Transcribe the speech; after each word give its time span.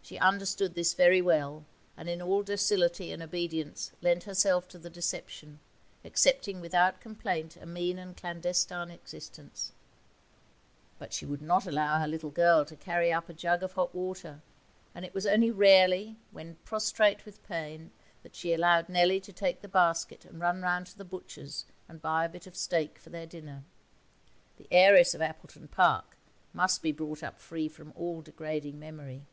She 0.00 0.16
understood 0.16 0.74
this 0.74 0.94
very 0.94 1.20
well, 1.20 1.66
and 1.94 2.08
in 2.08 2.22
all 2.22 2.42
docility 2.42 3.12
and 3.12 3.22
obedience 3.22 3.92
lent 4.00 4.22
herself 4.24 4.66
to 4.68 4.78
the 4.78 4.88
deception, 4.88 5.60
accepting 6.02 6.62
without 6.62 6.98
complaint 7.02 7.58
a 7.58 7.66
mean 7.66 7.98
and 7.98 8.16
clandestine 8.16 8.90
existence. 8.90 9.72
But 10.98 11.12
she 11.12 11.26
would 11.26 11.42
not 11.42 11.66
allow 11.66 11.98
her 12.00 12.06
little 12.08 12.30
girl 12.30 12.64
to 12.66 12.74
carry 12.76 13.12
up 13.12 13.28
a 13.28 13.34
jug 13.34 13.62
of 13.62 13.74
hot 13.74 13.94
water, 13.94 14.40
and 14.94 15.04
it 15.04 15.12
was 15.12 15.26
only 15.26 15.50
rarely, 15.50 16.16
when 16.30 16.56
prostrate 16.64 17.26
with 17.26 17.46
pain, 17.46 17.90
that 18.22 18.34
she 18.34 18.54
allowed 18.54 18.88
Nellie 18.88 19.20
to 19.20 19.32
take 19.32 19.60
the 19.60 19.68
basket 19.68 20.24
and 20.24 20.40
run 20.40 20.62
round 20.62 20.86
to 20.86 20.96
the 20.96 21.04
butcher's 21.04 21.66
and 21.86 22.00
buy 22.00 22.24
a 22.24 22.30
bit 22.30 22.46
of 22.46 22.56
steak 22.56 22.98
for 22.98 23.10
their 23.10 23.26
dinner. 23.26 23.62
The 24.56 24.68
heiress 24.70 25.12
of 25.12 25.20
Appleton 25.20 25.68
Park 25.68 26.16
must 26.54 26.80
be 26.80 26.92
brought 26.92 27.22
up 27.22 27.38
free 27.38 27.68
from 27.68 27.92
all 27.94 28.22
degrading 28.22 28.78
memory. 28.78 29.26